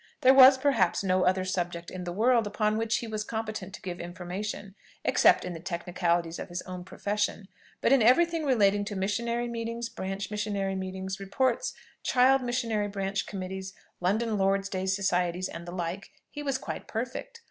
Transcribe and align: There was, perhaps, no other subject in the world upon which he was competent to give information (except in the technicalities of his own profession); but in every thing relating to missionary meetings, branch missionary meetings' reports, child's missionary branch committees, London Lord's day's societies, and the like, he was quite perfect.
There 0.21 0.33
was, 0.33 0.57
perhaps, 0.57 1.03
no 1.03 1.25
other 1.25 1.45
subject 1.45 1.91
in 1.91 2.05
the 2.05 2.11
world 2.11 2.47
upon 2.47 2.75
which 2.75 2.95
he 2.97 3.07
was 3.07 3.23
competent 3.23 3.71
to 3.75 3.81
give 3.83 3.99
information 3.99 4.73
(except 5.05 5.45
in 5.45 5.53
the 5.53 5.59
technicalities 5.59 6.39
of 6.39 6.49
his 6.49 6.63
own 6.63 6.83
profession); 6.85 7.47
but 7.81 7.91
in 7.93 8.01
every 8.01 8.25
thing 8.25 8.43
relating 8.43 8.83
to 8.85 8.95
missionary 8.95 9.47
meetings, 9.47 9.89
branch 9.89 10.31
missionary 10.31 10.73
meetings' 10.73 11.19
reports, 11.19 11.75
child's 12.01 12.43
missionary 12.43 12.87
branch 12.87 13.27
committees, 13.27 13.73
London 13.99 14.39
Lord's 14.39 14.69
day's 14.69 14.95
societies, 14.95 15.47
and 15.47 15.67
the 15.67 15.71
like, 15.71 16.09
he 16.31 16.41
was 16.41 16.57
quite 16.57 16.87
perfect. 16.87 17.39